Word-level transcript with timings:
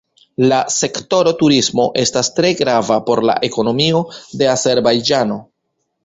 La 0.51 0.59
sektoro 0.75 1.33
turismo 1.41 1.83
estas 2.03 2.31
tre 2.39 2.49
grava 2.61 2.97
por 3.09 3.21
la 3.31 3.35
ekonomio 3.49 4.01
de 4.41 4.49
Azerbajĝano. 4.55 5.37